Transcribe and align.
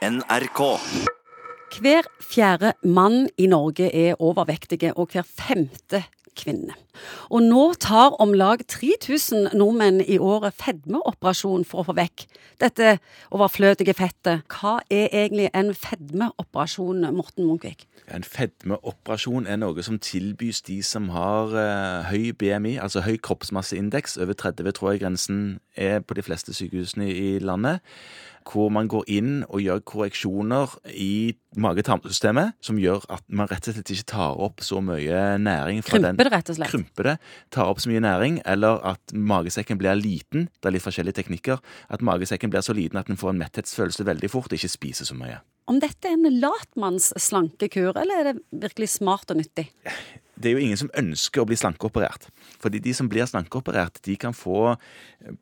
NRK. 0.00 0.60
Hver 1.80 2.06
fjerde 2.24 2.72
mann 2.82 3.28
i 3.38 3.46
Norge 3.46 3.90
er 3.94 4.14
overvektige, 4.22 4.94
og 4.96 5.10
hver 5.12 5.26
femte 5.28 6.00
kvinne. 6.40 6.72
Og 7.28 7.42
nå 7.44 7.74
tar 7.80 8.16
om 8.22 8.32
lag 8.32 8.62
3000 8.68 9.50
nordmenn 9.52 10.00
i 10.00 10.16
året 10.16 10.56
fedmeoperasjon 10.56 11.66
for 11.68 11.82
å 11.82 11.90
få 11.90 11.96
vekk 11.98 12.24
dette 12.62 12.94
overflødige 13.28 13.92
fettet. 13.98 14.46
Hva 14.48 14.78
er 14.88 15.12
egentlig 15.12 15.50
en 15.52 15.74
fedmeoperasjon, 15.76 17.04
Morten 17.12 17.44
Munkvik? 17.44 17.84
En 18.08 18.24
fedmeoperasjon 18.24 19.44
er 19.44 19.60
noe 19.60 19.84
som 19.84 20.00
tilbys 20.00 20.62
de 20.64 20.78
som 20.86 21.12
har 21.12 21.52
eh, 21.52 22.08
høy 22.08 22.32
BMI, 22.40 22.78
altså 22.80 23.04
høy 23.04 23.18
kroppsmasseindeks. 23.20 24.16
Over 24.16 24.32
30 24.48 24.72
tror 24.80 24.94
jeg 24.94 25.04
grensen 25.04 25.44
er 25.76 26.00
på 26.00 26.16
de 26.16 26.24
fleste 26.24 26.56
sykehusene 26.56 27.12
i 27.12 27.38
landet. 27.44 27.84
Hvor 28.46 28.70
man 28.72 28.88
går 28.90 29.04
inn 29.12 29.32
og 29.48 29.60
gjør 29.62 29.82
korreksjoner 29.86 30.72
i 30.94 31.34
mage-tarmsystemet 31.60 32.56
som 32.64 32.78
gjør 32.80 33.04
at 33.12 33.24
man 33.26 33.48
rett 33.50 33.68
og 33.68 33.76
slett 33.76 33.92
ikke 33.94 34.08
tar 34.12 34.40
opp 34.40 34.62
så 34.64 34.80
mye 34.84 35.36
næring. 35.42 35.82
fra 35.84 35.98
Krymper 35.98 36.28
det, 36.28 36.32
rett 36.32 36.52
og 36.52 36.58
slett? 36.58 36.72
krymper 36.72 37.08
det, 37.10 37.16
tar 37.50 37.70
opp 37.70 37.82
så 37.82 37.90
mye 37.92 38.02
næring, 38.04 38.40
eller 38.46 38.80
at 38.92 39.14
magesekken 39.14 39.78
blir 39.78 39.98
liten. 39.98 40.48
Det 40.60 40.70
er 40.70 40.76
litt 40.76 40.86
forskjellige 40.86 41.20
teknikker. 41.20 41.60
At 41.90 42.02
magesekken 42.02 42.52
blir 42.52 42.64
så 42.64 42.76
liten 42.76 43.00
at 43.00 43.10
den 43.10 43.20
får 43.20 43.34
en 43.34 43.42
metthetsfølelse 43.42 44.06
veldig 44.08 44.30
fort 44.32 44.52
og 44.52 44.58
ikke 44.58 44.72
spiser 44.72 45.08
så 45.08 45.18
mye. 45.18 45.40
Om 45.70 45.78
dette 45.78 46.08
er 46.08 46.16
en 46.16 46.40
latmanns 46.42 47.12
slankekur, 47.20 47.92
eller 47.94 48.18
er 48.20 48.32
det 48.32 48.40
virkelig 48.64 48.88
smart 48.96 49.30
og 49.30 49.38
nyttig? 49.38 49.68
Det 50.40 50.50
er 50.50 50.56
jo 50.56 50.62
ingen 50.64 50.78
som 50.80 50.90
ønsker 50.96 51.42
å 51.42 51.48
bli 51.48 51.58
slankeoperert. 51.58 52.28
Fordi 52.60 52.80
de 52.82 52.94
som 52.96 53.08
blir 53.10 53.28
slankeoperert, 53.28 54.00
de 54.06 54.16
kan 54.20 54.34
få 54.36 54.74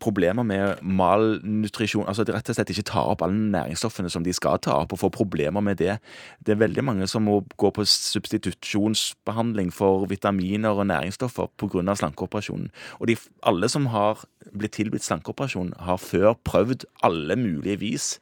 problemer 0.02 0.46
med 0.46 0.82
malnutrisjon. 0.82 2.06
Altså 2.10 2.26
de 2.26 2.34
rett 2.34 2.50
og 2.50 2.58
slett 2.58 2.72
ikke 2.74 2.86
tar 2.90 3.12
opp 3.12 3.22
alle 3.22 3.38
næringsstoffene 3.54 4.10
som 4.10 4.26
de 4.26 4.34
skal 4.34 4.58
ta 4.62 4.80
opp, 4.82 4.94
og 4.94 5.02
får 5.04 5.14
problemer 5.14 5.62
med 5.64 5.78
det. 5.78 5.98
Det 6.44 6.54
er 6.54 6.62
veldig 6.64 6.84
mange 6.84 7.06
som 7.10 7.26
må 7.28 7.40
gå 7.56 7.70
på 7.74 7.86
substitusjonsbehandling 7.88 9.70
for 9.74 10.08
vitaminer 10.10 10.74
og 10.74 10.90
næringsstoffer 10.90 11.52
pga. 11.58 11.94
slankeoperasjonen. 11.94 12.70
Og 12.98 13.06
de, 13.08 13.16
alle 13.46 13.68
som 13.70 13.86
har 13.94 14.24
blitt 14.52 14.76
tilbudt 14.78 15.06
slankeoperasjon, 15.06 15.74
har 15.78 16.02
før 16.02 16.34
prøvd 16.44 16.88
alle 17.06 17.36
mulige 17.36 17.78
vis 17.78 18.18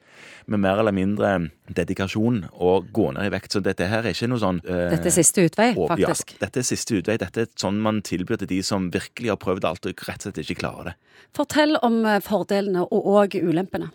med 0.47 0.61
mer 0.63 0.79
eller 0.79 0.95
mindre 0.95 1.31
dedikasjon 1.75 2.45
å 2.63 2.77
gå 2.95 3.07
ned 3.17 3.27
i 3.27 3.33
vekt. 3.35 3.53
Så 3.57 3.63
dette 3.65 3.89
her 3.91 4.07
er 4.07 4.15
ikke 4.15 4.29
noe 4.31 4.39
sånn 4.43 4.61
eh, 4.65 4.87
Dette 4.95 5.11
er 5.11 5.15
siste 5.17 5.45
utvei, 5.49 5.69
og- 5.77 5.91
faktisk. 5.91 6.33
Ja, 6.37 6.47
dette 6.47 6.63
er 6.63 6.69
siste 6.69 6.99
utvei. 7.01 7.19
Dette 7.19 7.45
er 7.47 7.53
sånn 7.59 7.81
man 7.83 8.01
tilbyr 8.07 8.39
til 8.43 8.51
de 8.55 8.61
som 8.63 8.91
virkelig 8.95 9.33
har 9.35 9.41
prøvd 9.43 9.65
alt 9.69 9.87
og 9.91 10.07
rett 10.07 10.27
og 10.27 10.31
slett 10.31 10.43
ikke 10.45 10.61
klarer 10.63 10.93
det. 10.93 10.97
Fortell 11.37 11.77
om 11.83 12.01
eh, 12.07 12.21
fordelene 12.25 12.87
og 12.87 13.11
òg 13.17 13.39
ulempene. 13.43 13.91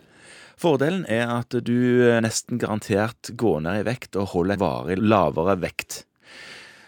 Fordelen 0.62 1.06
er 1.10 1.26
at 1.40 1.56
du 1.66 1.74
eh, 2.12 2.20
nesten 2.22 2.60
garantert 2.62 3.32
går 3.40 3.62
ned 3.66 3.82
i 3.82 3.88
vekt 3.88 4.16
og 4.20 4.28
holder 4.36 4.60
varig 4.62 5.00
lavere 5.02 5.56
vekt. 5.64 6.04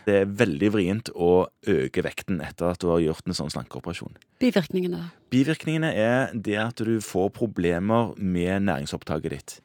Det 0.07 0.15
er 0.21 0.31
veldig 0.43 0.69
vrient 0.73 1.11
å 1.15 1.47
øke 1.69 2.03
vekten 2.05 2.41
etter 2.43 2.73
at 2.73 2.81
du 2.83 2.89
har 2.91 3.01
gjort 3.03 3.27
en 3.27 3.37
sånn 3.37 3.51
slankeoperasjon. 3.53 4.17
Bivirkningene? 4.43 5.05
Bivirkningene 5.33 5.91
er 5.95 6.33
det 6.35 6.57
at 6.59 6.83
du 6.83 6.97
får 7.03 7.31
problemer 7.37 8.11
med 8.17 8.67
næringsopptaket 8.67 9.35
ditt. 9.37 9.57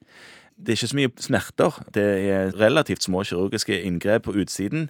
Det 0.58 0.72
er 0.72 0.78
ikke 0.78 0.91
så 0.91 0.98
mye 0.98 1.12
smerter. 1.22 1.77
Det 1.95 2.06
er 2.30 2.56
relativt 2.58 3.06
små 3.06 3.22
kirurgiske 3.27 3.77
inngrep 3.86 4.27
på 4.27 4.34
utsiden. 4.42 4.89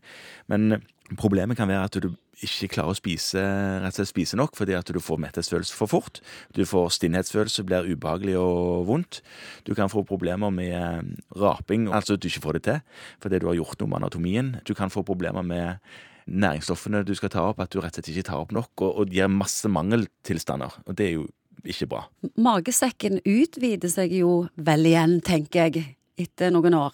Men 0.49 0.81
problemet 1.21 1.61
kan 1.61 1.69
være 1.69 1.89
at 1.91 2.01
du 2.03 2.15
ikke 2.45 2.71
klarer 2.77 2.95
å 2.95 2.99
spise, 2.99 3.43
rett 3.83 3.93
og 3.93 3.99
slett 3.99 4.11
spise 4.11 4.39
nok 4.39 4.57
fordi 4.59 4.77
at 4.79 4.91
du 4.95 5.01
får 5.03 5.21
metthetsfølelse 5.25 5.77
for 5.77 5.91
fort. 5.91 6.21
Du 6.55 6.65
får 6.69 6.93
stinnhetsfølelse, 6.99 7.65
blir 7.67 7.89
ubehagelig 7.89 8.37
og 8.41 8.87
vondt. 8.89 9.23
Du 9.67 9.75
kan 9.79 9.91
få 9.93 10.05
problemer 10.09 10.53
med 10.55 10.75
eh, 10.77 11.01
raping, 11.41 11.89
altså 11.93 12.17
at 12.17 12.23
du 12.23 12.29
ikke 12.31 12.45
får 12.47 12.59
det 12.59 12.67
til 12.69 12.85
fordi 13.23 13.41
du 13.43 13.49
har 13.51 13.59
gjort 13.59 13.81
noe 13.81 13.91
med 13.91 14.03
anatomien. 14.03 14.53
Du 14.69 14.75
kan 14.79 14.93
få 14.93 15.05
problemer 15.07 15.47
med 15.47 15.83
næringsstoffene 16.29 17.05
du 17.09 17.15
skal 17.17 17.33
ta 17.33 17.47
opp, 17.49 17.61
at 17.65 17.73
du 17.73 17.81
rett 17.81 17.97
og 17.97 18.03
slett 18.03 18.13
ikke 18.13 18.29
tar 18.31 18.45
opp 18.45 18.55
nok, 18.55 18.73
og, 18.85 19.03
og 19.03 19.15
gir 19.15 19.31
masse 19.33 19.69
mangeltilstander. 19.73 20.81
Og 20.87 20.99
det 20.99 21.07
er 21.09 21.15
jo 21.17 21.29
ikke 21.69 21.89
bra. 21.91 22.05
Magesekken 22.39 23.23
utvider 23.25 23.91
seg 23.93 24.15
jo 24.21 24.33
vel 24.55 24.87
igjen, 24.89 25.19
tenker 25.25 25.67
jeg, 25.67 25.95
etter 26.19 26.51
noen 26.55 26.75
år. 26.75 26.93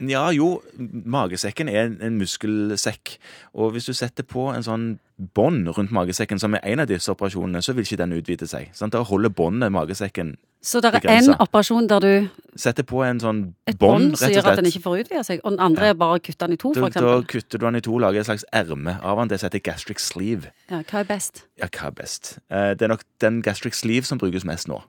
Ja, 0.00 0.30
jo, 0.32 0.62
magesekken 0.80 1.68
er 1.68 1.84
en- 1.84 1.98
en 2.00 2.18
muskelsekk, 2.18 3.18
og 3.54 3.72
hvis 3.74 3.84
du 3.84 3.92
setter 3.92 4.22
på 4.24 4.46
en 4.54 4.62
sånn 4.62 4.98
bånd 5.34 5.68
rundt 5.76 5.90
magesekken, 5.92 6.40
som 6.40 6.54
er 6.54 6.60
en 6.64 6.80
av 6.80 6.86
disse 6.88 7.10
operasjonene, 7.12 7.60
så 7.60 7.74
vil 7.74 7.84
ikke 7.84 7.98
den 7.98 8.12
utvide 8.16 8.48
seg. 8.48 8.70
Sant? 8.72 8.92
Da 8.94 9.02
holder 9.04 9.28
båndet 9.28 9.70
magesekken 9.70 10.36
Så 10.62 10.80
det 10.80 10.94
er 10.94 11.00
én 11.00 11.28
en 11.28 11.34
operasjon 11.40 11.86
der 11.88 12.00
du 12.00 12.28
Setter 12.56 12.82
på 12.82 13.02
en 13.04 13.20
sånn 13.20 13.42
bånd, 13.44 13.52
rett 13.52 13.60
og 13.60 13.60
slett. 13.60 13.68
Et 13.68 13.78
bånd, 13.78 14.16
som 14.18 14.30
gjør 14.30 14.46
at 14.50 14.56
den 14.56 14.64
ikke 14.66 14.82
får 14.82 15.04
utvide 15.04 15.24
seg, 15.24 15.40
og 15.44 15.50
den 15.52 15.60
andre 15.60 15.84
er 15.90 15.94
bare 15.94 16.18
å 16.18 16.22
kutte 16.22 16.38
den 16.46 16.52
i 16.52 16.56
to, 16.56 16.72
Da, 16.74 16.80
for 16.80 16.88
da 16.90 17.22
kutter 17.22 17.58
du 17.58 17.66
den 17.66 17.76
i 17.76 17.80
to, 17.80 17.98
lager 17.98 18.20
et 18.20 18.26
slags 18.26 18.44
erme 18.52 19.02
av 19.02 19.18
den. 19.18 19.28
Det 19.28 19.40
heter 19.42 19.60
gastric 19.60 19.98
sleeve. 20.00 20.46
Ja, 20.70 20.82
hva 20.82 21.00
er 21.00 21.04
best? 21.04 21.42
Ja, 21.58 21.66
hva 21.66 21.86
er 21.88 21.90
best? 21.92 22.38
Eh, 22.50 22.74
Det 22.74 22.82
er 22.82 22.88
nok 22.88 23.04
den 23.20 23.42
gastric 23.42 23.74
sleeve 23.74 24.04
som 24.04 24.18
brukes 24.18 24.44
mest 24.44 24.66
nå. 24.68 24.82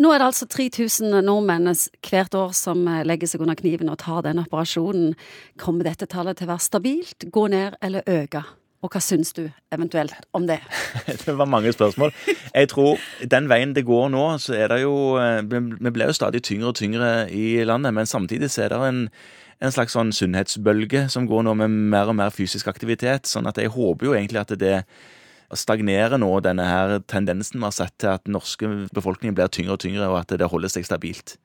Nå 0.00 0.08
er 0.14 0.22
det 0.22 0.30
altså 0.30 0.46
3000 0.48 1.18
nordmenn 1.26 1.68
hvert 1.68 2.36
år 2.38 2.54
som 2.56 2.86
eh, 2.88 3.02
legger 3.04 3.28
seg 3.28 3.42
under 3.44 3.58
kniven 3.58 3.90
og 3.92 3.98
tar 4.00 4.22
den 4.24 4.40
operasjonen. 4.40 5.12
Kommer 5.60 5.84
dette 5.90 6.08
tallet 6.08 6.38
til 6.40 6.48
å 6.48 6.54
være 6.54 6.64
stabilt, 6.64 7.26
gå 7.28 7.44
ned 7.52 7.76
eller 7.84 8.06
øke? 8.08 8.40
Og 8.80 8.94
hva 8.94 9.02
syns 9.04 9.34
du 9.36 9.42
eventuelt 9.68 10.16
om 10.32 10.46
det? 10.48 10.56
Det 11.26 11.34
var 11.36 11.50
mange 11.52 11.72
spørsmål. 11.76 12.14
Jeg 12.54 12.70
tror 12.72 12.96
den 13.28 13.50
veien 13.52 13.76
det 13.76 13.84
går 13.84 14.08
nå, 14.14 14.24
så 14.40 14.56
er 14.56 14.72
det 14.72 14.80
jo 14.86 14.94
eh, 15.20 15.42
Vi 15.44 15.92
blir 15.92 16.08
jo 16.08 16.16
stadig 16.16 16.40
tyngre 16.48 16.72
og 16.72 16.80
tyngre 16.80 17.12
i 17.28 17.60
landet, 17.68 17.92
men 17.92 18.08
samtidig 18.08 18.48
så 18.50 18.64
er 18.64 18.72
det 18.72 18.80
en, 18.88 19.06
en 19.60 19.76
slags 19.76 19.92
sånn 19.98 20.16
sunnhetsbølge 20.16 21.10
som 21.12 21.28
går 21.28 21.44
nå 21.44 21.58
med 21.60 21.76
mer 21.92 22.08
og 22.08 22.16
mer 22.22 22.32
fysisk 22.32 22.72
aktivitet. 22.72 23.28
Sånn 23.28 23.52
at 23.52 23.60
jeg 23.60 23.76
håper 23.76 24.08
jo 24.08 24.16
egentlig 24.16 24.46
at 24.46 24.56
det 24.56 24.78
stagnerer 25.58 26.20
nå, 26.20 26.30
denne 26.44 26.66
her 26.68 26.98
tendensen 27.10 27.58
vi 27.58 27.66
har 27.66 27.74
sett 27.74 27.96
til 27.98 28.12
at 28.12 28.26
den 28.26 28.36
norske 28.36 28.68
befolkningen 28.94 29.34
blir 29.34 29.50
tyngre 29.50 29.74
og 29.78 29.82
tyngre, 29.82 30.06
og 30.12 30.20
at 30.22 30.36
det 30.38 30.50
holder 30.50 30.70
seg 30.72 30.86
stabilt. 30.86 31.40